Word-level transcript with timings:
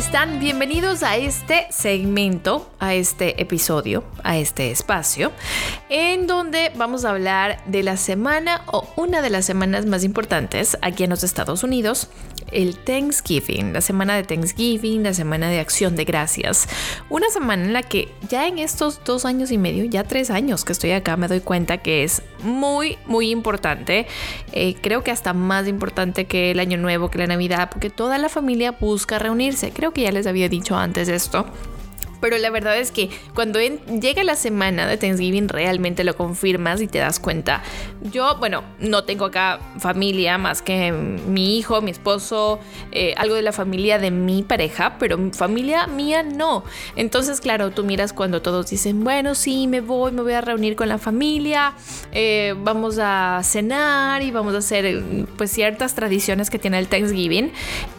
están? 0.00 0.40
Bienvenidos 0.40 1.02
a 1.02 1.18
este 1.18 1.66
segmento, 1.68 2.70
a 2.78 2.94
este 2.94 3.42
episodio, 3.42 4.02
a 4.24 4.38
este 4.38 4.70
espacio, 4.70 5.30
en 5.90 6.26
donde 6.26 6.72
vamos 6.74 7.04
a 7.04 7.10
hablar 7.10 7.62
de 7.66 7.82
la 7.82 7.98
semana 7.98 8.62
o 8.64 8.88
una 8.96 9.20
de 9.20 9.28
las 9.28 9.44
semanas 9.44 9.84
más 9.84 10.02
importantes 10.02 10.78
aquí 10.80 11.04
en 11.04 11.10
los 11.10 11.22
Estados 11.22 11.64
Unidos, 11.64 12.08
el 12.52 12.76
Thanksgiving, 12.76 13.72
la 13.72 13.80
semana 13.80 14.16
de 14.16 14.24
Thanksgiving, 14.24 15.02
la 15.02 15.14
semana 15.14 15.48
de 15.48 15.60
acción 15.60 15.96
de 15.96 16.04
gracias. 16.04 16.68
Una 17.08 17.28
semana 17.30 17.64
en 17.64 17.72
la 17.72 17.82
que 17.82 18.08
ya 18.28 18.46
en 18.46 18.58
estos 18.58 19.02
dos 19.04 19.24
años 19.24 19.50
y 19.50 19.58
medio, 19.58 19.84
ya 19.84 20.04
tres 20.04 20.30
años 20.30 20.64
que 20.64 20.72
estoy 20.72 20.92
acá, 20.92 21.16
me 21.16 21.28
doy 21.28 21.40
cuenta 21.40 21.78
que 21.78 22.04
es 22.04 22.22
muy, 22.42 22.98
muy 23.06 23.30
importante. 23.30 24.06
Eh, 24.52 24.74
creo 24.80 25.02
que 25.02 25.10
hasta 25.10 25.32
más 25.32 25.68
importante 25.68 26.26
que 26.26 26.50
el 26.50 26.60
Año 26.60 26.78
Nuevo, 26.78 27.10
que 27.10 27.18
la 27.18 27.26
Navidad, 27.26 27.70
porque 27.70 27.90
toda 27.90 28.18
la 28.18 28.28
familia 28.28 28.72
busca 28.72 29.18
reunirse. 29.18 29.70
Creo 29.70 29.92
que 29.92 30.02
ya 30.02 30.12
les 30.12 30.26
había 30.26 30.48
dicho 30.48 30.76
antes 30.76 31.08
esto. 31.08 31.46
Pero 32.20 32.38
la 32.38 32.50
verdad 32.50 32.76
es 32.78 32.90
que 32.90 33.10
cuando 33.34 33.58
llega 33.60 34.22
la 34.24 34.36
semana 34.36 34.86
de 34.86 34.96
Thanksgiving 34.96 35.48
realmente 35.48 36.04
lo 36.04 36.16
confirmas 36.16 36.80
y 36.80 36.86
te 36.86 36.98
das 36.98 37.18
cuenta. 37.18 37.62
Yo, 38.12 38.36
bueno, 38.38 38.62
no 38.78 39.04
tengo 39.04 39.24
acá 39.26 39.60
familia 39.78 40.38
más 40.38 40.62
que 40.62 40.92
mi 40.92 41.58
hijo, 41.58 41.80
mi 41.80 41.90
esposo, 41.90 42.60
eh, 42.92 43.14
algo 43.16 43.34
de 43.34 43.42
la 43.42 43.52
familia 43.52 43.98
de 43.98 44.10
mi 44.10 44.42
pareja, 44.42 44.96
pero 44.98 45.18
familia 45.32 45.86
mía 45.86 46.22
no. 46.22 46.64
Entonces, 46.96 47.40
claro, 47.40 47.70
tú 47.70 47.84
miras 47.84 48.12
cuando 48.12 48.42
todos 48.42 48.68
dicen, 48.68 49.02
bueno, 49.02 49.34
sí, 49.34 49.66
me 49.66 49.80
voy, 49.80 50.12
me 50.12 50.22
voy 50.22 50.34
a 50.34 50.40
reunir 50.40 50.76
con 50.76 50.88
la 50.88 50.98
familia, 50.98 51.74
eh, 52.12 52.54
vamos 52.58 52.98
a 53.00 53.40
cenar 53.44 54.22
y 54.22 54.30
vamos 54.30 54.54
a 54.54 54.58
hacer 54.58 55.02
pues 55.36 55.50
ciertas 55.50 55.94
tradiciones 55.94 56.50
que 56.50 56.58
tiene 56.58 56.78
el 56.78 56.88
Thanksgiving. 56.88 57.52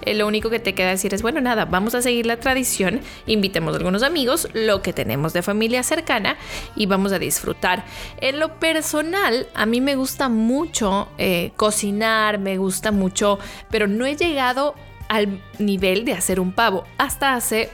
Eh, 0.03 0.13
lo 0.13 0.27
único 0.27 0.49
que 0.49 0.59
te 0.59 0.73
queda 0.73 0.89
decir 0.89 1.13
es, 1.13 1.21
bueno, 1.21 1.41
nada, 1.41 1.65
vamos 1.65 1.95
a 1.95 2.01
seguir 2.01 2.25
la 2.25 2.37
tradición, 2.37 3.01
invitemos 3.25 3.73
a 3.73 3.77
algunos 3.77 4.03
amigos 4.03 4.10
amigos, 4.11 4.49
lo 4.53 4.81
que 4.81 4.91
tenemos 4.91 5.31
de 5.33 5.41
familia 5.41 5.83
cercana 5.83 6.37
y 6.75 6.85
vamos 6.85 7.13
a 7.13 7.19
disfrutar. 7.19 7.85
En 8.19 8.39
lo 8.39 8.59
personal, 8.59 9.47
a 9.53 9.65
mí 9.65 9.79
me 9.79 9.95
gusta 9.95 10.27
mucho 10.27 11.07
eh, 11.17 11.51
cocinar, 11.55 12.37
me 12.37 12.57
gusta 12.57 12.91
mucho, 12.91 13.39
pero 13.69 13.87
no 13.87 14.05
he 14.05 14.15
llegado 14.15 14.75
al 15.07 15.41
nivel 15.59 16.03
de 16.03 16.13
hacer 16.13 16.39
un 16.39 16.51
pavo 16.51 16.83
hasta 16.97 17.35
hace 17.35 17.69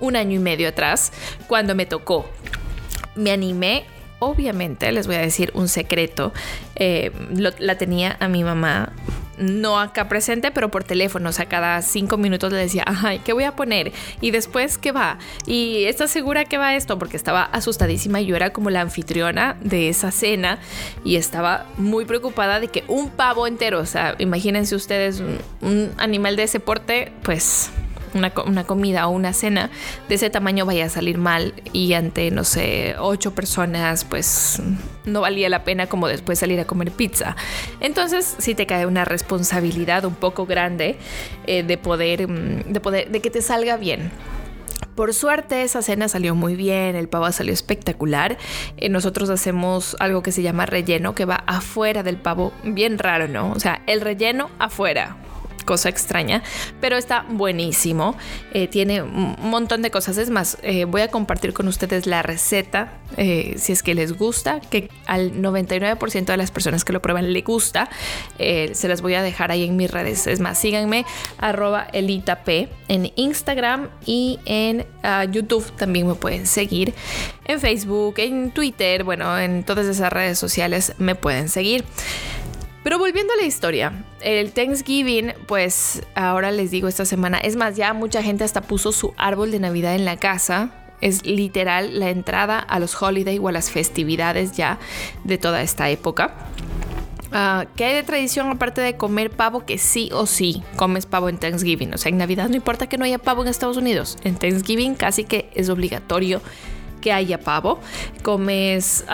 un 0.00 0.16
año 0.16 0.36
y 0.36 0.42
medio 0.42 0.68
atrás, 0.68 1.12
cuando 1.46 1.74
me 1.74 1.86
tocó. 1.86 2.28
Me 3.16 3.32
animé 3.32 3.84
obviamente 4.20 4.92
les 4.92 5.06
voy 5.06 5.16
a 5.16 5.20
decir 5.20 5.50
un 5.54 5.66
secreto. 5.66 6.32
Eh, 6.76 7.10
la 7.58 7.76
tenía 7.76 8.16
a 8.20 8.28
mi 8.28 8.44
mamá 8.44 8.92
no 9.40 9.80
acá 9.80 10.08
presente, 10.08 10.50
pero 10.50 10.70
por 10.70 10.84
teléfono. 10.84 11.30
O 11.30 11.32
sea, 11.32 11.46
cada 11.46 11.82
cinco 11.82 12.16
minutos 12.16 12.52
le 12.52 12.58
decía, 12.58 12.84
ay, 12.86 13.20
¿qué 13.24 13.32
voy 13.32 13.44
a 13.44 13.56
poner? 13.56 13.92
Y 14.20 14.30
después, 14.30 14.78
¿qué 14.78 14.92
va? 14.92 15.18
¿Y 15.46 15.84
estás 15.84 16.10
segura 16.10 16.44
que 16.44 16.58
va 16.58 16.76
esto? 16.76 16.98
Porque 16.98 17.16
estaba 17.16 17.42
asustadísima. 17.42 18.20
Yo 18.20 18.36
era 18.36 18.50
como 18.50 18.70
la 18.70 18.80
anfitriona 18.80 19.56
de 19.60 19.88
esa 19.88 20.10
cena 20.10 20.58
y 21.04 21.16
estaba 21.16 21.66
muy 21.76 22.04
preocupada 22.04 22.60
de 22.60 22.68
que 22.68 22.84
un 22.86 23.10
pavo 23.10 23.46
entero, 23.46 23.80
o 23.80 23.86
sea, 23.86 24.14
imagínense 24.18 24.74
ustedes 24.74 25.20
un, 25.20 25.38
un 25.62 25.90
animal 25.98 26.36
de 26.36 26.44
ese 26.44 26.60
porte, 26.60 27.12
pues 27.22 27.70
una, 28.14 28.64
comida 28.64 29.06
o 29.06 29.10
una 29.10 29.32
cena 29.32 29.70
de 30.08 30.14
ese 30.14 30.30
tamaño 30.30 30.66
vaya 30.66 30.86
a 30.86 30.88
salir 30.88 31.18
mal 31.18 31.54
y 31.72 31.92
ante, 31.94 32.30
no 32.30 32.44
sé, 32.44 32.94
ocho 32.98 33.34
personas, 33.34 34.04
pues 34.04 34.60
no 35.04 35.20
valía 35.20 35.48
la 35.48 35.64
pena 35.64 35.86
como 35.86 36.08
después 36.08 36.38
salir 36.38 36.60
a 36.60 36.64
comer 36.64 36.90
pizza. 36.90 37.36
Entonces 37.80 38.36
sí 38.38 38.54
te 38.54 38.66
cae 38.66 38.86
una 38.86 39.04
responsabilidad 39.04 40.04
un 40.04 40.14
poco 40.14 40.46
grande 40.46 40.98
eh, 41.46 41.62
de 41.62 41.78
poder, 41.78 42.28
mm, 42.28 42.72
de 42.72 42.80
poder, 42.80 43.10
de 43.10 43.20
que 43.20 43.30
te 43.30 43.42
salga 43.42 43.76
bien. 43.76 44.10
Por 44.94 45.14
suerte 45.14 45.62
esa 45.62 45.82
cena 45.82 46.08
salió 46.08 46.34
muy 46.34 46.56
bien, 46.56 46.96
el 46.96 47.08
pavo 47.08 47.30
salió 47.32 47.52
espectacular. 47.52 48.36
Eh, 48.76 48.88
nosotros 48.88 49.30
hacemos 49.30 49.96
algo 49.98 50.22
que 50.22 50.32
se 50.32 50.42
llama 50.42 50.66
relleno, 50.66 51.14
que 51.14 51.24
va 51.24 51.42
afuera 51.46 52.02
del 52.02 52.16
pavo, 52.16 52.52
bien 52.64 52.98
raro, 52.98 53.28
¿no? 53.28 53.52
O 53.52 53.60
sea, 53.60 53.82
el 53.86 54.00
relleno 54.00 54.50
afuera, 54.58 55.16
cosa 55.70 55.88
extraña, 55.88 56.42
pero 56.80 56.96
está 56.96 57.24
buenísimo. 57.28 58.16
Eh, 58.52 58.66
tiene 58.66 59.02
un 59.04 59.36
montón 59.38 59.82
de 59.82 59.92
cosas. 59.92 60.18
Es 60.18 60.28
más, 60.28 60.58
eh, 60.64 60.84
voy 60.84 61.02
a 61.02 61.06
compartir 61.06 61.52
con 61.52 61.68
ustedes 61.68 62.08
la 62.08 62.22
receta, 62.22 62.94
eh, 63.16 63.54
si 63.56 63.70
es 63.70 63.84
que 63.84 63.94
les 63.94 64.18
gusta, 64.18 64.58
que 64.58 64.90
al 65.06 65.40
99% 65.40 66.32
de 66.32 66.36
las 66.36 66.50
personas 66.50 66.84
que 66.84 66.92
lo 66.92 67.00
prueban 67.00 67.32
le 67.32 67.42
gusta. 67.42 67.88
se 68.36 68.88
las 68.88 69.00
voy 69.00 69.14
a 69.14 69.22
dejar 69.22 69.52
ahí 69.52 69.64
en 69.64 69.76
mis 69.76 69.88
redes. 69.88 70.26
Es 70.26 70.40
más, 70.40 70.58
síganme 70.58 71.04
arroba 71.38 71.86
elitap 71.92 72.48
en 72.88 73.12
Instagram 73.14 73.90
y 74.06 74.40
en 74.46 74.86
ah, 75.04 75.24
YouTube 75.24 75.70
también 75.76 76.08
me 76.08 76.14
pueden 76.16 76.46
seguir. 76.46 76.94
En 77.44 77.60
Facebook, 77.60 78.14
en 78.16 78.50
Twitter, 78.50 79.04
bueno, 79.04 79.38
en 79.38 79.62
todas 79.62 79.86
esas 79.86 80.12
redes 80.12 80.36
sociales 80.36 80.94
me 80.98 81.14
pueden 81.14 81.48
seguir. 81.48 81.84
Pero 82.82 82.98
volviendo 82.98 83.32
a 83.34 83.36
la 83.36 83.42
historia, 83.42 84.04
el 84.22 84.52
Thanksgiving, 84.52 85.34
pues 85.46 86.02
ahora 86.14 86.50
les 86.50 86.70
digo 86.70 86.88
esta 86.88 87.04
semana, 87.04 87.38
es 87.38 87.56
más, 87.56 87.76
ya 87.76 87.92
mucha 87.92 88.22
gente 88.22 88.44
hasta 88.44 88.62
puso 88.62 88.92
su 88.92 89.12
árbol 89.18 89.50
de 89.50 89.60
Navidad 89.60 89.94
en 89.94 90.04
la 90.04 90.16
casa. 90.16 90.70
Es 91.02 91.24
literal 91.24 91.98
la 91.98 92.10
entrada 92.10 92.58
a 92.58 92.78
los 92.78 93.00
holidays 93.00 93.40
o 93.42 93.48
a 93.48 93.52
las 93.52 93.70
festividades 93.70 94.52
ya 94.52 94.78
de 95.24 95.38
toda 95.38 95.62
esta 95.62 95.88
época. 95.90 96.34
Uh, 97.32 97.64
¿Qué 97.76 97.84
hay 97.84 97.94
de 97.94 98.02
tradición 98.02 98.48
aparte 98.48 98.80
de 98.80 98.96
comer 98.96 99.30
pavo? 99.30 99.64
Que 99.64 99.78
sí 99.78 100.10
o 100.12 100.26
sí 100.26 100.62
comes 100.76 101.06
pavo 101.06 101.28
en 101.28 101.38
Thanksgiving. 101.38 101.94
O 101.94 101.98
sea, 101.98 102.10
en 102.10 102.18
Navidad 102.18 102.48
no 102.48 102.56
importa 102.56 102.88
que 102.88 102.98
no 102.98 103.04
haya 103.04 103.18
pavo 103.18 103.42
en 103.42 103.48
Estados 103.48 103.76
Unidos. 103.76 104.18
En 104.24 104.36
Thanksgiving 104.36 104.94
casi 104.94 105.24
que 105.24 105.50
es 105.54 105.68
obligatorio 105.68 106.42
que 107.00 107.12
haya 107.12 107.38
pavo. 107.38 107.78
Comes 108.22 109.04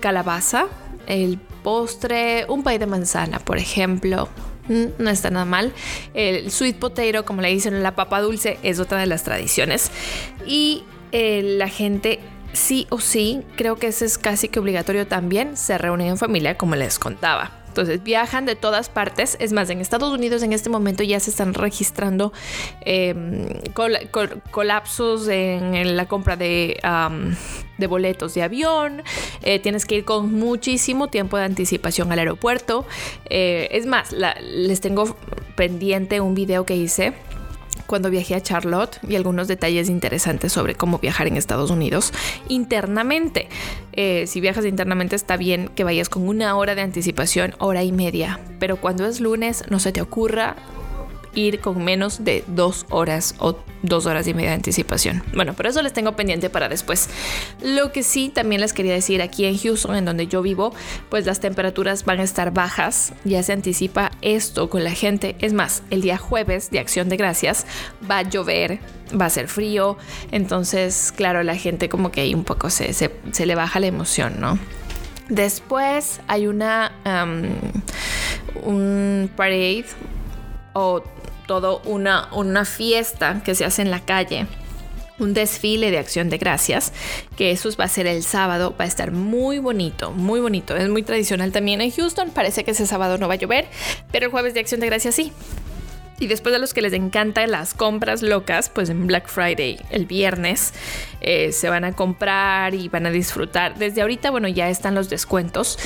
calabaza, 0.00 0.66
el 1.06 1.38
postre, 1.66 2.46
un 2.48 2.62
pay 2.62 2.78
de 2.78 2.86
manzana, 2.86 3.40
por 3.40 3.58
ejemplo. 3.58 4.28
Mm, 4.68 5.02
no 5.02 5.10
está 5.10 5.30
nada 5.32 5.44
mal. 5.44 5.72
El 6.14 6.52
sweet 6.52 6.76
potato, 6.78 7.24
como 7.24 7.42
le 7.42 7.48
dicen, 7.48 7.82
la 7.82 7.96
papa 7.96 8.20
dulce, 8.20 8.60
es 8.62 8.78
otra 8.78 9.00
de 9.00 9.06
las 9.06 9.24
tradiciones. 9.24 9.90
Y 10.46 10.84
eh, 11.10 11.42
la 11.42 11.68
gente 11.68 12.20
sí 12.52 12.86
o 12.90 13.00
sí, 13.00 13.42
creo 13.56 13.74
que 13.74 13.88
eso 13.88 14.04
es 14.04 14.16
casi 14.16 14.46
que 14.48 14.60
obligatorio 14.60 15.08
también, 15.08 15.56
se 15.56 15.76
reúnen 15.76 16.06
en 16.06 16.18
familia, 16.18 16.56
como 16.56 16.76
les 16.76 17.00
contaba. 17.00 17.50
Entonces 17.76 18.02
viajan 18.02 18.46
de 18.46 18.56
todas 18.56 18.88
partes. 18.88 19.36
Es 19.38 19.52
más, 19.52 19.68
en 19.68 19.82
Estados 19.82 20.10
Unidos 20.10 20.42
en 20.42 20.54
este 20.54 20.70
momento 20.70 21.02
ya 21.02 21.20
se 21.20 21.28
están 21.28 21.52
registrando 21.52 22.32
em, 22.80 23.50
colapsos 24.50 25.28
en, 25.28 25.94
la 25.94 26.08
compra 26.08 26.36
de, 26.36 26.80
boletos 27.86 28.32
de 28.32 28.42
avión. 28.42 29.02
Eh, 29.42 29.58
tienes 29.58 29.84
que 29.84 29.96
ir 29.96 30.06
con 30.06 30.32
muchísimo 30.32 31.08
tiempo 31.08 31.36
de 31.36 31.44
anticipación 31.44 32.10
al 32.12 32.20
aeropuerto. 32.20 32.86
Eh, 33.28 33.68
es 33.72 33.84
más, 33.84 34.14
les 34.40 34.80
tengo 34.80 35.14
pendiente 35.54 36.22
un 36.22 36.34
video 36.34 36.64
que 36.64 36.76
hice 36.76 37.12
cuando 37.86 38.10
viajé 38.10 38.34
a 38.34 38.42
Charlotte 38.42 38.98
y 39.08 39.16
algunos 39.16 39.48
detalles 39.48 39.88
interesantes 39.88 40.52
sobre 40.52 40.74
cómo 40.74 40.98
viajar 40.98 41.26
en 41.26 41.36
Estados 41.36 41.70
Unidos 41.70 42.12
internamente. 42.48 43.48
Eh, 43.92 44.26
si 44.26 44.40
viajas 44.40 44.64
internamente 44.64 45.16
está 45.16 45.36
bien 45.36 45.70
que 45.74 45.84
vayas 45.84 46.08
con 46.08 46.28
una 46.28 46.56
hora 46.56 46.74
de 46.74 46.82
anticipación, 46.82 47.54
hora 47.58 47.82
y 47.82 47.92
media, 47.92 48.40
pero 48.58 48.76
cuando 48.76 49.06
es 49.06 49.20
lunes 49.20 49.64
no 49.70 49.78
se 49.78 49.92
te 49.92 50.00
ocurra 50.00 50.56
ir 51.36 51.60
con 51.60 51.84
menos 51.84 52.24
de 52.24 52.42
dos 52.48 52.86
horas 52.90 53.36
o 53.38 53.56
dos 53.82 54.06
horas 54.06 54.26
y 54.26 54.34
media 54.34 54.50
de 54.50 54.56
anticipación. 54.56 55.22
Bueno, 55.34 55.54
pero 55.54 55.68
eso 55.68 55.80
les 55.82 55.92
tengo 55.92 56.16
pendiente 56.16 56.50
para 56.50 56.68
después. 56.68 57.08
Lo 57.62 57.92
que 57.92 58.02
sí 58.02 58.30
también 58.34 58.60
les 58.60 58.72
quería 58.72 58.94
decir 58.94 59.22
aquí 59.22 59.44
en 59.44 59.56
Houston, 59.56 59.94
en 59.94 60.04
donde 60.04 60.26
yo 60.26 60.42
vivo, 60.42 60.74
pues 61.08 61.26
las 61.26 61.38
temperaturas 61.38 62.04
van 62.04 62.18
a 62.18 62.24
estar 62.24 62.52
bajas. 62.52 63.12
Ya 63.24 63.42
se 63.42 63.52
anticipa 63.52 64.10
esto 64.22 64.68
con 64.68 64.82
la 64.82 64.90
gente. 64.90 65.36
Es 65.38 65.52
más, 65.52 65.82
el 65.90 66.00
día 66.00 66.16
jueves 66.16 66.70
de 66.70 66.80
Acción 66.80 67.08
de 67.08 67.16
Gracias 67.16 67.66
va 68.10 68.18
a 68.18 68.22
llover, 68.22 68.80
va 69.18 69.26
a 69.26 69.30
ser 69.30 69.46
frío. 69.46 69.96
Entonces, 70.32 71.12
claro, 71.14 71.42
la 71.42 71.54
gente 71.54 71.88
como 71.88 72.10
que 72.10 72.22
ahí 72.22 72.34
un 72.34 72.44
poco 72.44 72.70
se, 72.70 72.92
se, 72.92 73.46
le 73.46 73.54
baja 73.54 73.78
la 73.78 73.86
emoción, 73.86 74.40
¿no? 74.40 74.58
Después 75.28 76.20
hay 76.28 76.46
una 76.46 76.92
un 78.62 79.30
parade 79.36 79.86
o 80.72 81.02
todo 81.46 81.80
una, 81.84 82.28
una 82.32 82.64
fiesta 82.64 83.42
que 83.44 83.54
se 83.54 83.64
hace 83.64 83.82
en 83.82 83.90
la 83.90 84.00
calle 84.00 84.46
un 85.18 85.34
desfile 85.34 85.90
de 85.90 85.98
acción 85.98 86.28
de 86.28 86.38
gracias, 86.38 86.92
que 87.36 87.50
eso 87.50 87.70
va 87.78 87.84
a 87.84 87.88
ser 87.88 88.06
el 88.06 88.22
sábado, 88.22 88.74
va 88.78 88.84
a 88.84 88.88
estar 88.88 89.12
muy 89.12 89.58
bonito, 89.58 90.10
muy 90.10 90.40
bonito, 90.40 90.76
es 90.76 90.88
muy 90.88 91.02
tradicional 91.02 91.52
también 91.52 91.80
en 91.80 91.90
Houston, 91.90 92.30
parece 92.30 92.64
que 92.64 92.72
ese 92.72 92.86
sábado 92.86 93.18
no 93.18 93.28
va 93.28 93.34
a 93.34 93.38
llover, 93.38 93.66
pero 94.12 94.26
el 94.26 94.30
jueves 94.30 94.54
de 94.54 94.60
acción 94.60 94.80
de 94.80 94.86
gracias 94.86 95.14
sí. 95.14 95.32
Y 96.18 96.28
después 96.28 96.54
de 96.54 96.58
los 96.58 96.72
que 96.72 96.80
les 96.80 96.94
encantan 96.94 97.50
las 97.50 97.74
compras 97.74 98.22
locas, 98.22 98.70
pues 98.70 98.88
en 98.88 99.06
Black 99.06 99.28
Friday, 99.28 99.78
el 99.90 100.06
viernes, 100.06 100.72
eh, 101.20 101.52
se 101.52 101.68
van 101.68 101.84
a 101.84 101.92
comprar 101.92 102.74
y 102.74 102.88
van 102.88 103.04
a 103.04 103.10
disfrutar. 103.10 103.76
Desde 103.76 104.00
ahorita, 104.00 104.30
bueno, 104.30 104.48
ya 104.48 104.70
están 104.70 104.94
los 104.94 105.10
descuentos. 105.10 105.78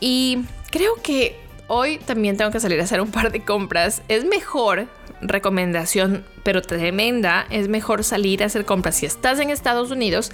Y 0.00 0.38
creo 0.70 0.94
que 1.02 1.38
hoy 1.72 1.98
también 1.98 2.36
tengo 2.36 2.50
que 2.50 2.58
salir 2.58 2.80
a 2.80 2.84
hacer 2.84 3.00
un 3.00 3.12
par 3.12 3.30
de 3.30 3.44
compras. 3.44 4.02
Es 4.08 4.24
mejor, 4.24 4.88
recomendación, 5.22 6.24
pero 6.42 6.62
tremenda, 6.62 7.46
es 7.48 7.68
mejor 7.68 8.02
salir 8.02 8.42
a 8.42 8.46
hacer 8.46 8.64
compras. 8.64 8.96
Si 8.96 9.06
estás 9.06 9.38
en 9.38 9.50
Estados 9.50 9.92
Unidos, 9.92 10.32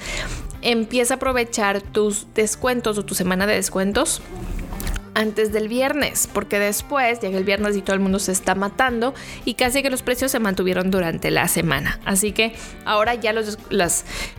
empieza 0.62 1.14
a 1.14 1.16
aprovechar 1.18 1.82
tus 1.82 2.26
descuentos 2.34 2.96
o 2.96 3.04
tu 3.04 3.14
semana 3.14 3.46
de 3.46 3.54
descuentos 3.54 4.22
antes 5.12 5.52
del 5.52 5.68
viernes, 5.68 6.26
porque 6.32 6.58
después 6.58 7.20
llega 7.20 7.36
el 7.36 7.44
viernes 7.44 7.76
y 7.76 7.82
todo 7.82 7.94
el 7.94 8.00
mundo 8.00 8.18
se 8.18 8.32
está 8.32 8.54
matando 8.54 9.14
y 9.44 9.54
casi 9.54 9.82
que 9.82 9.90
los 9.90 10.02
precios 10.02 10.30
se 10.30 10.38
mantuvieron 10.38 10.90
durante 10.90 11.30
la 11.30 11.48
semana. 11.48 12.00
Así 12.06 12.32
que 12.32 12.54
ahora 12.86 13.14
ya 13.14 13.34
las, 13.34 13.58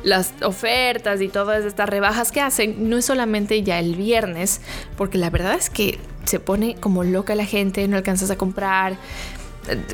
las 0.04 0.34
ofertas 0.42 1.22
y 1.22 1.28
todas 1.28 1.64
estas 1.64 1.90
rebajas 1.90 2.32
que 2.32 2.42
hacen 2.42 2.90
no 2.90 2.98
es 2.98 3.06
solamente 3.06 3.62
ya 3.62 3.78
el 3.78 3.96
viernes, 3.96 4.62
porque 4.98 5.20
la 5.20 5.30
verdad 5.30 5.56
es 5.56 5.70
que 5.70 6.00
se 6.28 6.40
pone 6.40 6.76
como 6.76 7.04
loca 7.04 7.36
la 7.36 7.46
gente, 7.46 7.88
no 7.88 7.98
alcanzas 7.98 8.30
a 8.32 8.38
comprar. 8.38 8.98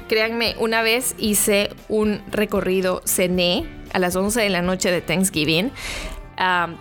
Créanme, 0.08 0.56
una 0.60 0.82
vez 0.82 1.16
hice 1.18 1.72
un 1.90 2.22
recorrido, 2.32 3.02
cené 3.06 3.66
a 3.94 4.00
las 4.00 4.16
11 4.16 4.42
de 4.42 4.50
la 4.50 4.62
noche 4.62 4.92
de 4.92 5.02
Thanksgiving. 5.02 5.72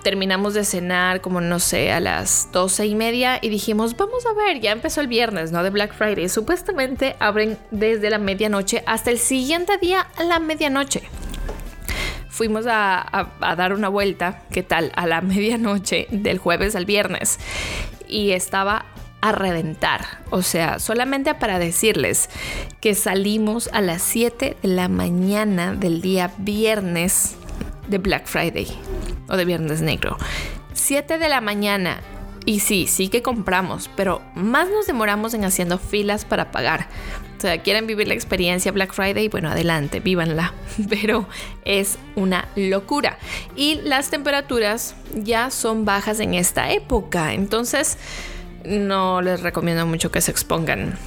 Terminamos 0.02 0.54
de 0.54 0.64
cenar 0.64 1.20
como 1.20 1.40
no 1.40 1.58
sé 1.60 1.92
a 1.92 2.00
las 2.00 2.48
doce 2.52 2.86
y 2.86 2.94
media 2.94 3.38
y 3.40 3.50
dijimos 3.50 3.96
vamos 3.96 4.24
a 4.26 4.32
ver 4.32 4.60
ya 4.60 4.72
empezó 4.72 5.02
el 5.02 5.08
viernes 5.08 5.52
no 5.52 5.62
de 5.62 5.68
Black 5.68 5.94
Friday 5.94 6.30
supuestamente 6.30 7.16
abren 7.20 7.58
desde 7.70 8.08
la 8.08 8.18
medianoche 8.18 8.82
hasta 8.86 9.10
el 9.10 9.18
siguiente 9.18 9.76
día 9.76 10.06
a 10.16 10.24
la 10.24 10.38
medianoche. 10.40 11.02
Fuimos 12.30 12.66
a, 12.66 13.34
a 13.40 13.56
dar 13.56 13.74
una 13.74 13.90
vuelta 13.90 14.42
qué 14.50 14.62
tal 14.62 14.90
a 14.96 15.06
la 15.06 15.20
medianoche 15.20 16.08
del 16.10 16.38
jueves 16.38 16.74
al 16.74 16.86
viernes. 16.86 17.38
Y 18.08 18.32
estaba 18.32 18.86
a 19.22 19.32
reventar. 19.32 20.18
O 20.28 20.42
sea, 20.42 20.78
solamente 20.78 21.34
para 21.34 21.58
decirles 21.58 22.28
que 22.80 22.94
salimos 22.94 23.70
a 23.72 23.80
las 23.80 24.02
7 24.02 24.56
de 24.60 24.68
la 24.68 24.88
mañana 24.88 25.72
del 25.72 26.02
día 26.02 26.32
viernes 26.36 27.36
de 27.88 27.98
Black 27.98 28.26
Friday 28.26 28.66
o 29.28 29.36
de 29.36 29.44
Viernes 29.46 29.80
Negro. 29.80 30.18
7 30.74 31.16
de 31.16 31.28
la 31.28 31.40
mañana. 31.40 32.00
Y 32.44 32.60
sí, 32.60 32.88
sí 32.88 33.08
que 33.08 33.22
compramos, 33.22 33.88
pero 33.94 34.20
más 34.34 34.68
nos 34.68 34.88
demoramos 34.88 35.32
en 35.32 35.44
haciendo 35.44 35.78
filas 35.78 36.24
para 36.24 36.50
pagar. 36.50 36.88
O 37.38 37.40
sea, 37.40 37.62
quieren 37.62 37.86
vivir 37.86 38.08
la 38.08 38.14
experiencia 38.14 38.72
Black 38.72 38.92
Friday, 38.92 39.28
bueno, 39.28 39.50
adelante, 39.50 40.00
vívanla. 40.00 40.52
Pero 40.88 41.26
es 41.64 41.98
una 42.14 42.48
locura. 42.54 43.18
Y 43.56 43.80
las 43.82 44.10
temperaturas 44.10 44.94
ya 45.14 45.50
son 45.50 45.84
bajas 45.84 46.20
en 46.20 46.34
esta 46.34 46.72
época. 46.72 47.34
Entonces, 47.34 47.98
no 48.64 49.22
les 49.22 49.40
recomiendo 49.42 49.86
mucho 49.86 50.10
que 50.10 50.20
se 50.20 50.30
expongan 50.30 50.98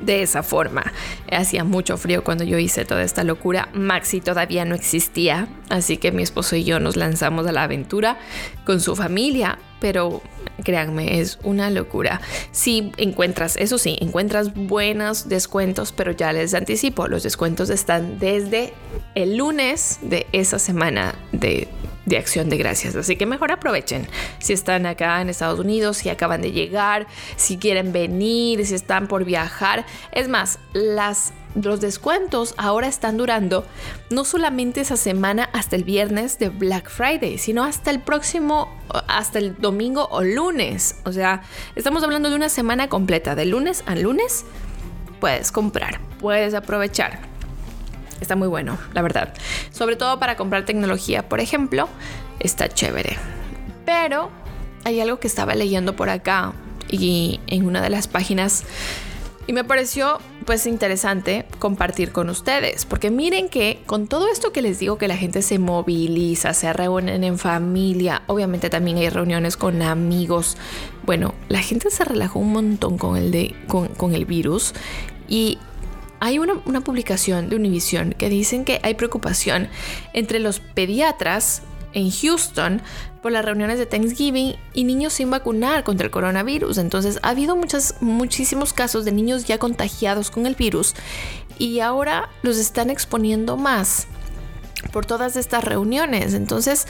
de 0.00 0.22
esa 0.22 0.42
forma. 0.42 0.92
Hacía 1.30 1.64
mucho 1.64 1.96
frío 1.96 2.24
cuando 2.24 2.44
yo 2.44 2.58
hice 2.58 2.84
toda 2.84 3.02
esta 3.02 3.24
locura. 3.24 3.68
Maxi 3.72 4.20
todavía 4.20 4.64
no 4.64 4.74
existía, 4.74 5.48
así 5.70 5.96
que 5.96 6.12
mi 6.12 6.22
esposo 6.22 6.56
y 6.56 6.64
yo 6.64 6.80
nos 6.80 6.96
lanzamos 6.96 7.46
a 7.46 7.52
la 7.52 7.64
aventura 7.64 8.18
con 8.64 8.80
su 8.80 8.96
familia, 8.96 9.58
pero 9.80 10.22
créanme, 10.62 11.20
es 11.20 11.38
una 11.42 11.70
locura. 11.70 12.20
Si 12.52 12.92
encuentras, 12.96 13.56
eso 13.56 13.78
sí, 13.78 13.96
encuentras 14.00 14.54
buenos 14.54 15.28
descuentos, 15.28 15.92
pero 15.92 16.12
ya 16.12 16.32
les 16.32 16.54
anticipo, 16.54 17.08
los 17.08 17.22
descuentos 17.22 17.70
están 17.70 18.18
desde 18.18 18.72
el 19.14 19.36
lunes 19.36 19.98
de 20.02 20.26
esa 20.32 20.58
semana 20.58 21.14
de 21.32 21.68
de 22.06 22.18
acción 22.18 22.48
de 22.48 22.56
gracias. 22.56 22.96
Así 22.96 23.16
que 23.16 23.26
mejor 23.26 23.52
aprovechen 23.52 24.06
si 24.38 24.52
están 24.52 24.86
acá 24.86 25.20
en 25.20 25.28
Estados 25.28 25.58
Unidos, 25.58 25.98
si 25.98 26.10
acaban 26.10 26.42
de 26.42 26.52
llegar, 26.52 27.06
si 27.36 27.56
quieren 27.56 27.92
venir, 27.92 28.66
si 28.66 28.74
están 28.74 29.08
por 29.08 29.24
viajar. 29.24 29.86
Es 30.12 30.28
más, 30.28 30.58
las, 30.72 31.32
los 31.54 31.80
descuentos 31.80 32.54
ahora 32.56 32.88
están 32.88 33.16
durando 33.16 33.64
no 34.10 34.24
solamente 34.24 34.80
esa 34.80 34.96
semana 34.96 35.48
hasta 35.52 35.76
el 35.76 35.84
viernes 35.84 36.38
de 36.38 36.48
Black 36.48 36.90
Friday, 36.90 37.38
sino 37.38 37.64
hasta 37.64 37.90
el 37.90 38.00
próximo, 38.00 38.74
hasta 39.08 39.38
el 39.38 39.56
domingo 39.58 40.08
o 40.10 40.22
lunes. 40.22 40.96
O 41.04 41.12
sea, 41.12 41.42
estamos 41.74 42.02
hablando 42.02 42.30
de 42.30 42.36
una 42.36 42.48
semana 42.48 42.88
completa, 42.88 43.34
de 43.34 43.46
lunes 43.46 43.82
a 43.86 43.94
lunes. 43.94 44.44
Puedes 45.20 45.52
comprar, 45.52 46.00
puedes 46.18 46.54
aprovechar. 46.54 47.33
Está 48.20 48.36
muy 48.36 48.48
bueno, 48.48 48.78
la 48.92 49.02
verdad. 49.02 49.34
Sobre 49.70 49.96
todo 49.96 50.18
para 50.18 50.36
comprar 50.36 50.64
tecnología, 50.64 51.28
por 51.28 51.40
ejemplo, 51.40 51.88
está 52.40 52.68
chévere. 52.68 53.16
Pero 53.84 54.30
hay 54.84 55.00
algo 55.00 55.18
que 55.18 55.26
estaba 55.26 55.54
leyendo 55.54 55.96
por 55.96 56.10
acá 56.10 56.52
y 56.88 57.40
en 57.46 57.66
una 57.66 57.82
de 57.82 57.90
las 57.90 58.08
páginas 58.08 58.64
y 59.46 59.52
me 59.52 59.64
pareció 59.64 60.18
pues 60.46 60.66
interesante 60.66 61.46
compartir 61.58 62.12
con 62.12 62.30
ustedes, 62.30 62.84
porque 62.86 63.10
miren 63.10 63.48
que 63.48 63.82
con 63.86 64.06
todo 64.06 64.28
esto 64.28 64.52
que 64.52 64.62
les 64.62 64.78
digo 64.78 64.96
que 64.96 65.08
la 65.08 65.16
gente 65.16 65.42
se 65.42 65.58
moviliza, 65.58 66.54
se 66.54 66.72
reúnen 66.72 67.24
en 67.24 67.38
familia, 67.38 68.22
obviamente 68.26 68.70
también 68.70 68.96
hay 68.98 69.10
reuniones 69.10 69.56
con 69.56 69.82
amigos. 69.82 70.56
Bueno, 71.04 71.34
la 71.48 71.60
gente 71.60 71.90
se 71.90 72.04
relajó 72.04 72.38
un 72.38 72.52
montón 72.52 72.96
con 72.96 73.16
el, 73.16 73.30
de, 73.30 73.54
con, 73.68 73.88
con 73.88 74.14
el 74.14 74.24
virus 74.24 74.74
y 75.28 75.58
hay 76.20 76.38
una, 76.38 76.80
publicación 76.80 77.48
de 77.48 77.56
Univision 77.56 78.12
que 78.12 78.28
dicen 78.28 78.64
que 78.64 78.80
hay 78.82 78.94
preocupación 78.94 79.68
entre 80.12 80.38
los 80.38 80.60
pediatras 80.60 81.62
en 81.92 82.10
Houston 82.10 82.82
por 83.22 83.32
las 83.32 83.44
reuniones 83.44 83.78
de 83.78 83.86
Thanksgiving 83.86 84.56
y 84.74 84.84
niños 84.84 85.14
sin 85.14 85.30
vacunar 85.30 85.84
contra 85.84 86.06
el 86.06 86.10
coronavirus. 86.10 86.78
Entonces 86.78 87.18
ha 87.22 87.30
habido 87.30 87.56
muchas, 87.56 87.96
muchísimos 88.00 88.72
casos 88.72 89.04
de 89.04 89.12
niños 89.12 89.44
ya 89.44 89.58
contagiados 89.58 90.30
con 90.30 90.46
el 90.46 90.54
virus 90.54 90.94
y 91.58 91.80
ahora 91.80 92.28
los 92.42 92.58
están 92.58 92.90
exponiendo 92.90 93.56
más 93.56 94.06
por 94.92 95.06
todas 95.06 95.36
estas 95.36 95.64
reuniones. 95.64 96.34
Entonces, 96.34 96.86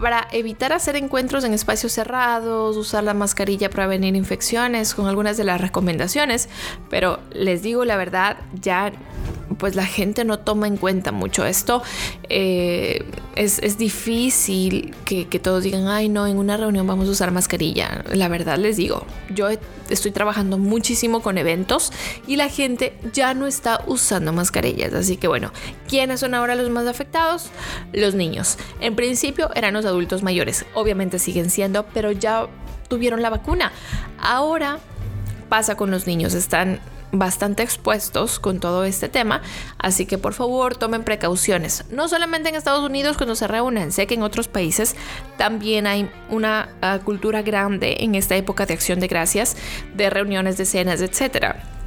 para 0.00 0.26
evitar 0.32 0.72
hacer 0.72 0.96
encuentros 0.96 1.44
en 1.44 1.52
espacios 1.52 1.92
cerrados, 1.92 2.76
usar 2.76 3.04
la 3.04 3.14
mascarilla 3.14 3.68
para 3.68 3.84
prevenir 3.86 4.16
infecciones, 4.16 4.94
con 4.94 5.06
algunas 5.06 5.36
de 5.36 5.44
las 5.44 5.60
recomendaciones, 5.60 6.48
pero 6.88 7.20
les 7.32 7.62
digo 7.62 7.84
la 7.84 7.96
verdad, 7.96 8.38
ya 8.60 8.92
pues 9.60 9.76
la 9.76 9.84
gente 9.84 10.24
no 10.24 10.38
toma 10.38 10.66
en 10.66 10.78
cuenta 10.78 11.12
mucho 11.12 11.44
esto. 11.44 11.82
Eh, 12.30 13.04
es, 13.36 13.78
difícil 13.78 14.94
que, 15.04 15.24
todos 15.38 15.62
digan, 15.62 15.86
ay 15.86 16.08
no, 16.08 16.26
en 16.26 16.38
una 16.38 16.56
reunión 16.56 16.86
vamos 16.86 17.06
a 17.08 17.10
usar 17.12 17.30
mascarilla. 17.30 18.02
La 18.12 18.28
verdad 18.28 18.58
les 18.58 18.78
digo, 18.78 19.04
yo 19.28 19.48
estoy 19.90 20.10
trabajando 20.10 20.56
muchísimo 20.56 21.20
con 21.20 21.36
eventos 21.36 21.92
y 22.26 22.36
la 22.36 22.48
gente 22.48 22.94
ya 23.12 23.34
no 23.34 23.46
está 23.46 23.84
usando 23.86 24.32
mascarillas. 24.32 24.94
Así 24.94 25.18
que 25.18 25.28
bueno, 25.28 25.52
¿quiénes 25.86 26.20
son 26.20 26.34
ahora 26.34 26.54
los 26.54 26.70
más 26.70 26.86
afectados? 26.86 27.50
Los 27.92 28.14
niños. 28.14 28.56
En 28.80 28.96
principio 28.96 29.50
eran 29.54 29.74
los 29.74 29.84
adultos 29.84 30.22
mayores. 30.22 30.64
Obviamente 30.74 31.18
siguen 31.18 31.50
siendo, 31.50 31.84
pero 31.92 32.12
ya 32.12 32.48
tuvieron 32.88 33.20
la 33.20 33.28
vacuna. 33.28 33.72
Ahora 34.18 34.78
pasa 35.50 35.76
con 35.76 35.90
los 35.90 36.06
niños, 36.06 36.32
están 36.32 36.80
bastante 37.12 37.62
expuestos 37.62 38.38
con 38.38 38.60
todo 38.60 38.84
este 38.84 39.08
tema, 39.08 39.42
así 39.78 40.06
que 40.06 40.18
por 40.18 40.32
favor 40.32 40.76
tomen 40.76 41.04
precauciones. 41.04 41.84
No 41.90 42.08
solamente 42.08 42.48
en 42.48 42.54
Estados 42.54 42.84
Unidos 42.84 43.16
cuando 43.16 43.34
se 43.34 43.46
reúnen, 43.46 43.92
sé 43.92 44.06
que 44.06 44.14
en 44.14 44.22
otros 44.22 44.48
países 44.48 44.96
también 45.36 45.86
hay 45.86 46.10
una 46.28 46.70
ah, 46.82 47.00
cultura 47.04 47.42
grande 47.42 47.96
en 48.00 48.14
esta 48.14 48.36
época 48.36 48.66
de 48.66 48.74
acción 48.74 49.00
de 49.00 49.08
gracias, 49.08 49.56
de 49.94 50.10
reuniones, 50.10 50.56
de 50.56 50.64
cenas, 50.64 51.00
etcétera 51.00 51.79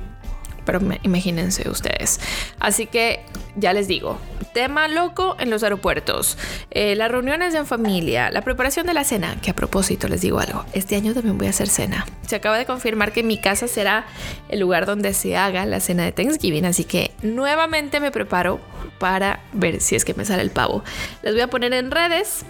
pero 0.66 0.80
imagínense 1.04 1.70
ustedes. 1.70 2.20
Así 2.60 2.88
que 2.88 3.22
ya 3.56 3.74
les 3.74 3.88
digo, 3.88 4.18
tema 4.54 4.88
loco 4.88 5.36
en 5.40 5.50
los 5.50 5.64
aeropuertos, 5.64 6.38
eh, 6.72 6.96
las 6.96 7.12
reuniones 7.12 7.54
en 7.56 7.66
familia, 7.66 8.32
la 8.32 8.42
preparación 8.42 8.86
de 8.88 8.94
la 8.94 9.04
cena, 9.04 9.36
que 9.42 9.52
a 9.52 9.56
propósito 9.56 10.08
les 10.08 10.22
digo 10.22 10.40
algo, 10.40 10.66
este 10.74 10.96
año 10.96 11.14
también 11.14 11.38
voy 11.38 11.48
a 11.48 11.50
hacer 11.52 11.70
cena. 11.70 12.06
Se 12.28 12.36
acaba 12.36 12.58
de 12.58 12.66
confirmar 12.66 13.12
que 13.12 13.24
mi 13.24 13.38
casa 13.38 13.68
será 13.68 14.06
el 14.50 14.60
lugar 14.60 14.86
donde 14.86 15.14
se 15.14 15.36
haga 15.38 15.66
la 15.66 15.80
cena 15.80 16.04
de 16.04 16.12
Thanksgiving, 16.12 16.66
así 16.66 16.84
que 16.84 17.12
nuevamente 17.22 18.00
me 18.00 18.12
preparo 18.12 18.60
para 19.00 19.42
ver 19.54 19.82
si 19.82 19.96
es 19.96 20.06
que 20.06 20.14
me 20.14 20.26
sale 20.26 20.44
el 20.44 20.52
pavo. 20.52 20.84
Les 21.22 21.34
voy 21.34 21.42
a 21.42 21.48
poner 21.48 21.74
en 21.74 21.92
redes 21.92 22.46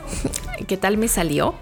qué 0.67 0.77
tal 0.77 0.97
me 0.97 1.07
salió 1.07 1.55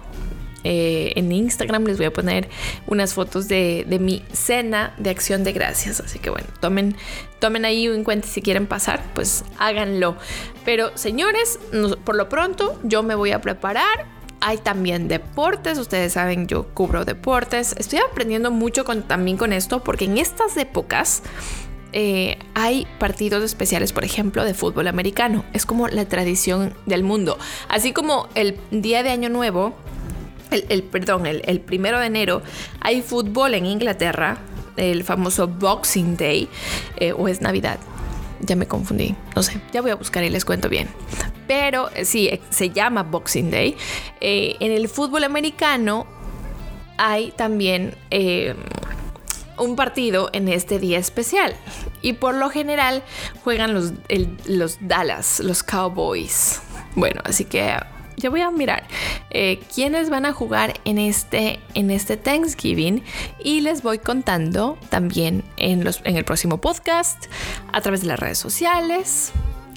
eh, 0.64 1.12
en 1.16 1.32
Instagram 1.32 1.84
les 1.84 1.96
voy 1.96 2.06
a 2.06 2.12
poner 2.12 2.48
unas 2.86 3.14
fotos 3.14 3.48
de, 3.48 3.86
mi 4.00 4.24
cena 4.32 4.94
de 4.98 5.10
acción 5.10 5.44
de 5.44 5.52
gracias. 5.52 6.00
Así 6.00 6.18
que 6.18 6.30
bueno, 6.30 6.46
tomen, 6.60 6.96
tomen 7.38 7.64
ahí 7.64 7.86
en 7.86 8.04
cuenta 8.04 8.28
si 8.28 8.42
quieren 8.42 8.66
pasar, 8.66 9.02
pues 9.14 9.44
háganlo. 9.58 10.16
Pero 10.64 10.96
señores, 10.96 11.58
por 12.04 12.16
lo 12.16 12.28
pronto 12.28 12.78
yo 12.82 13.02
me 13.02 13.14
voy 13.14 13.32
a 13.32 13.40
preparar. 13.40 14.06
Hay 14.44 14.58
también 14.58 15.06
deportes, 15.06 15.78
ustedes 15.78 16.14
saben, 16.14 16.48
yo 16.48 16.66
cubro 16.74 17.04
deportes. 17.04 17.76
Estoy 17.78 18.00
aprendiendo 18.00 18.50
mucho 18.50 18.84
también 18.84 19.36
con 19.36 19.52
esto 19.52 19.84
porque 19.84 20.06
en 20.06 20.18
estas 20.18 20.56
épocas 20.56 21.22
eh, 21.92 22.38
hay 22.54 22.86
partidos 22.98 23.44
especiales, 23.44 23.92
por 23.92 24.04
ejemplo, 24.04 24.44
de 24.44 24.54
fútbol 24.54 24.88
americano. 24.88 25.44
Es 25.52 25.64
como 25.64 25.88
la 25.88 26.06
tradición 26.06 26.74
del 26.86 27.04
mundo. 27.04 27.38
Así 27.68 27.92
como 27.92 28.28
el 28.34 28.58
día 28.72 29.02
de 29.02 29.10
Año 29.10 29.28
Nuevo 29.28 29.74
el, 30.52 30.82
perdón, 30.84 31.26
el, 31.26 31.60
primero 31.60 31.98
de 31.98 32.06
enero 32.06 32.42
hay 32.80 33.02
fútbol 33.02 33.54
en 33.54 33.66
Inglaterra. 33.66 34.38
el 34.76 35.04
famoso 35.04 35.48
Boxing 35.48 36.16
Day, 36.16 36.48
eh, 36.96 37.12
o 37.12 37.28
es 37.28 37.40
Navidad. 37.40 37.78
Ya 38.40 38.56
me 38.56 38.66
confundí, 38.66 39.14
no 39.36 39.42
sé, 39.42 39.60
ya 39.72 39.82
voy 39.82 39.90
a 39.90 39.94
buscar 39.94 40.24
y 40.24 40.30
les 40.30 40.44
cuento 40.44 40.68
bien. 40.68 40.88
Pero 41.46 41.90
eh, 41.94 42.04
sí, 42.04 42.40
se 42.50 42.70
llama 42.70 43.02
Boxing 43.02 43.50
Day. 43.50 43.76
en 44.20 44.72
el 44.72 44.88
fútbol 44.88 45.24
americano 45.24 46.06
hay 46.96 47.32
también 47.32 47.94
un 49.58 49.76
partido 49.76 50.30
en 50.32 50.48
este 50.48 50.78
día 50.78 50.98
especial. 50.98 51.54
Y 52.00 52.14
por 52.14 52.34
lo 52.34 52.50
general 52.50 53.02
juegan 53.44 53.74
los, 53.74 53.92
los 54.46 54.78
Dallas, 54.80 55.40
los 55.40 55.62
Cowboys. 55.62 56.60
Bueno, 56.94 57.22
así 57.24 57.44
que 57.44 57.76
ya 58.16 58.30
voy 58.30 58.40
a 58.40 58.50
mirar 58.50 58.84
eh, 59.30 59.60
quiénes 59.74 60.10
van 60.10 60.26
a 60.26 60.32
jugar 60.32 60.74
en 60.84 60.98
este, 60.98 61.58
en 61.74 61.90
este 61.90 62.16
Thanksgiving 62.16 63.02
y 63.42 63.60
les 63.60 63.82
voy 63.82 63.98
contando 63.98 64.78
también 64.88 65.42
en, 65.56 65.84
los, 65.84 66.00
en 66.04 66.16
el 66.16 66.24
próximo 66.24 66.58
podcast, 66.58 67.26
a 67.72 67.80
través 67.80 68.02
de 68.02 68.08
las 68.08 68.18
redes 68.18 68.38
sociales. 68.38 69.32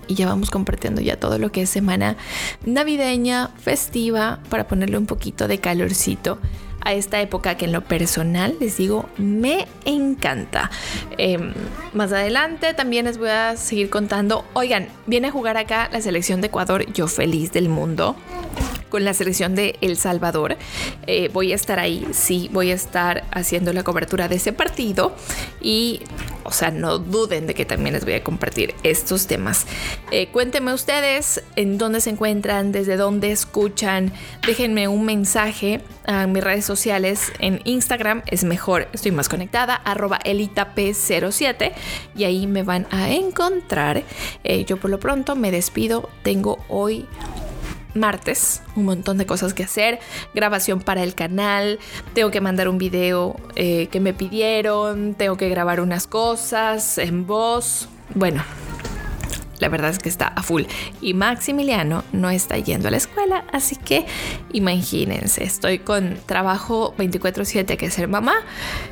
Y 0.08 0.14
ya 0.14 0.28
vamos 0.28 0.52
compartiendo 0.52 1.02
ya 1.02 1.20
todo 1.20 1.40
lo 1.40 1.52
que 1.52 1.64
es 1.64 1.70
semana 1.70 2.16
navideña, 2.64 3.50
festiva, 3.58 4.40
para 4.50 4.68
ponerle 4.68 4.98
un 4.98 5.08
poquito 5.08 5.48
de 5.48 5.60
calorcito 5.60 6.38
a 6.86 6.94
esta 6.94 7.20
época 7.20 7.58
que 7.58 7.66
en 7.66 7.74
lo 7.74 7.82
personal 7.82 8.56
les 8.60 8.78
digo 8.78 9.10
me 9.18 9.68
encanta. 9.84 10.72
Em, 11.18 11.54
más 11.94 12.14
adelante 12.14 12.74
también 12.74 13.06
les 13.06 13.18
voy 13.18 13.30
a 13.30 13.58
seguir 13.58 13.90
contando, 13.90 14.46
oigan, 14.54 14.88
viene 15.06 15.28
a 15.28 15.32
jugar 15.32 15.58
acá 15.58 15.90
la 15.92 16.00
selección 16.00 16.40
de 16.40 16.48
Ecuador, 16.48 16.86
yo 16.94 17.08
feliz 17.08 17.52
del 17.52 17.68
mundo 17.68 18.16
con 18.90 19.04
la 19.04 19.14
selección 19.14 19.56
de 19.56 19.76
El 19.82 19.98
Salvador. 19.98 20.56
Eh, 21.06 21.30
voy 21.34 21.52
a 21.52 21.56
estar 21.56 21.80
ahí, 21.80 22.08
sí, 22.14 22.50
voy 22.54 22.72
a 22.72 22.76
estar 22.76 23.26
haciendo 23.32 23.74
la 23.74 23.84
cobertura 23.84 24.30
de 24.30 24.36
ese 24.36 24.54
partido 24.54 25.14
y, 25.62 26.02
o 26.46 26.52
sea, 26.52 26.72
no 26.72 27.00
duden 27.00 27.48
de 27.48 27.54
que 27.54 27.66
también 27.66 27.94
les 27.94 28.06
voy 28.06 28.14
a 28.14 28.24
compartir 28.24 28.76
estos 28.84 29.28
temas. 29.28 29.66
Eh, 30.12 30.28
cuéntenme 30.28 30.74
ustedes 30.74 31.44
en 31.56 31.78
dónde 31.78 32.02
se 32.02 32.12
encuentran, 32.12 32.72
desde 32.72 32.96
dónde 32.96 33.32
escuchan, 33.32 34.14
déjenme 34.46 34.88
un 34.88 35.06
mensaje 35.06 35.82
a 36.06 36.28
mis 36.28 36.44
redes 36.44 36.66
sociales 36.66 37.32
en 37.40 37.62
Instagram 37.66 38.22
es 38.28 38.44
mejor, 38.44 38.88
estoy 38.94 39.12
más 39.12 39.30
conectada, 39.30 39.76
arroba 39.76 40.20
elitap07 40.20 41.74
y 42.16 42.24
ahí 42.24 42.48
me 42.48 42.64
van 42.64 42.88
a 42.92 43.12
encontrar. 43.12 44.04
Eh, 44.44 44.66
yo 44.66 44.78
por 44.78 44.92
lo 44.92 45.00
pronto 45.00 45.36
me 45.36 45.52
despido, 45.52 46.10
tengo 46.24 46.60
hoy 46.70 47.06
martes, 47.96 48.62
un 48.76 48.86
montón 48.86 49.18
de 49.18 49.26
cosas 49.26 49.54
que 49.54 49.64
hacer, 49.64 50.00
grabación 50.34 50.82
para 50.82 51.04
el 51.04 51.16
canal, 51.16 51.80
tengo 52.14 52.32
que 52.32 52.42
mandar 52.42 52.68
un 52.68 52.78
video 52.78 53.36
eh, 53.56 53.88
que 53.88 54.00
me 54.00 54.14
pidieron, 54.14 55.16
tengo 55.16 55.38
que 55.38 55.50
grabar 55.50 55.80
unas 55.80 56.08
cosas 56.08 56.98
en 56.98 57.26
voz, 57.26 57.88
bueno. 58.14 58.44
La 59.60 59.70
verdad 59.70 59.90
es 59.90 60.00
que 60.00 60.10
está 60.10 60.28
a 60.28 60.44
full. 60.44 60.64
Y 61.00 61.14
Maximiliano 61.14 62.04
no 62.12 62.30
está 62.30 62.58
yendo 62.58 62.90
a 62.90 62.92
la 62.92 62.98
escuela, 62.98 63.46
así 63.54 63.78
que 63.78 64.06
imagínense, 64.52 65.46
estoy 65.46 65.80
con 65.80 66.18
trabajo 66.26 66.94
24/7 66.98 67.78
que 67.78 67.86
es 67.86 67.94
ser 67.94 68.10
mamá, 68.10 68.36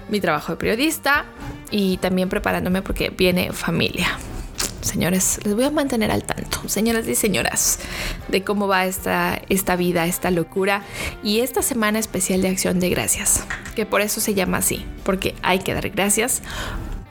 mi 0.07 0.21
trabajo 0.21 0.53
de 0.53 0.57
periodista 0.57 1.25
y 1.69 1.97
también 1.97 2.29
preparándome 2.29 2.81
porque 2.81 3.09
viene 3.09 3.51
familia 3.51 4.17
señores, 4.83 5.39
les 5.43 5.55
voy 5.55 5.63
a 5.65 5.71
mantener 5.71 6.11
al 6.11 6.23
tanto, 6.23 6.67
señoras 6.67 7.07
y 7.07 7.15
señoras, 7.15 7.79
de 8.27 8.43
cómo 8.43 8.67
va 8.67 8.85
esta, 8.85 9.41
esta 9.49 9.75
vida, 9.75 10.05
esta 10.05 10.31
locura 10.31 10.83
y 11.23 11.39
esta 11.39 11.61
semana 11.61 11.99
especial 11.99 12.41
de 12.41 12.49
acción 12.49 12.79
de 12.79 12.89
gracias, 12.89 13.45
que 13.75 13.85
por 13.85 14.01
eso 14.01 14.21
se 14.21 14.33
llama 14.33 14.57
así, 14.57 14.85
porque 15.03 15.35
hay 15.41 15.59
que 15.59 15.73
dar 15.73 15.89
gracias 15.89 16.41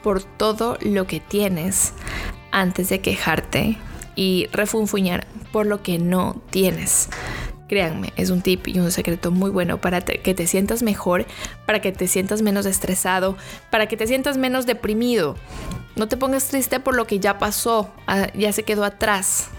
por 0.01 0.23
todo 0.23 0.77
lo 0.81 1.07
que 1.07 1.19
tienes 1.19 1.93
antes 2.51 2.89
de 2.89 3.01
quejarte 3.01 3.77
y 4.15 4.47
refunfuñar 4.51 5.25
por 5.51 5.65
lo 5.65 5.81
que 5.81 5.97
no 5.97 6.41
tienes. 6.49 7.09
Créanme, 7.67 8.13
es 8.17 8.29
un 8.29 8.41
tip 8.41 8.67
y 8.67 8.79
un 8.79 8.91
secreto 8.91 9.31
muy 9.31 9.49
bueno 9.49 9.79
para 9.79 10.01
que 10.01 10.33
te 10.33 10.45
sientas 10.45 10.83
mejor, 10.83 11.25
para 11.65 11.81
que 11.81 11.91
te 11.91 12.07
sientas 12.07 12.41
menos 12.41 12.65
estresado, 12.65 13.37
para 13.71 13.87
que 13.87 13.97
te 13.97 14.05
sientas 14.05 14.37
menos 14.37 14.65
deprimido. 14.65 15.35
No 15.95 16.07
te 16.07 16.17
pongas 16.17 16.47
triste 16.47 16.79
por 16.79 16.95
lo 16.95 17.05
que 17.05 17.19
ya 17.19 17.37
pasó, 17.37 17.91
ah, 18.07 18.27
ya 18.33 18.51
se 18.51 18.63
quedó 18.63 18.83
atrás. 18.83 19.49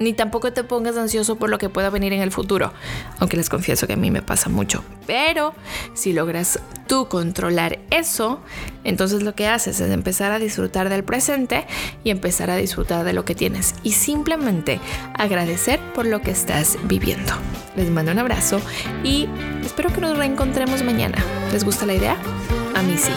Ni 0.00 0.12
tampoco 0.12 0.52
te 0.52 0.64
pongas 0.64 0.96
ansioso 0.96 1.36
por 1.36 1.50
lo 1.50 1.58
que 1.58 1.68
pueda 1.68 1.88
venir 1.88 2.12
en 2.12 2.20
el 2.20 2.32
futuro. 2.32 2.72
Aunque 3.20 3.36
les 3.36 3.48
confieso 3.48 3.86
que 3.86 3.92
a 3.92 3.96
mí 3.96 4.10
me 4.10 4.22
pasa 4.22 4.48
mucho. 4.48 4.82
Pero 5.06 5.54
si 5.94 6.12
logras 6.12 6.58
tú 6.88 7.06
controlar 7.08 7.78
eso, 7.90 8.40
entonces 8.82 9.22
lo 9.22 9.36
que 9.36 9.46
haces 9.46 9.80
es 9.80 9.90
empezar 9.92 10.32
a 10.32 10.40
disfrutar 10.40 10.88
del 10.88 11.04
presente 11.04 11.66
y 12.02 12.10
empezar 12.10 12.50
a 12.50 12.56
disfrutar 12.56 13.04
de 13.04 13.12
lo 13.12 13.24
que 13.24 13.36
tienes. 13.36 13.76
Y 13.84 13.92
simplemente 13.92 14.80
agradecer 15.14 15.78
por 15.94 16.06
lo 16.06 16.20
que 16.22 16.32
estás 16.32 16.76
viviendo. 16.84 17.32
Les 17.76 17.88
mando 17.88 18.10
un 18.10 18.18
abrazo 18.18 18.60
y 19.04 19.28
espero 19.64 19.92
que 19.92 20.00
nos 20.00 20.16
reencontremos 20.16 20.82
mañana. 20.82 21.18
¿Les 21.52 21.62
gusta 21.62 21.86
la 21.86 21.94
idea? 21.94 22.16
A 22.74 22.82
mí 22.82 22.96
sí. 22.98 23.12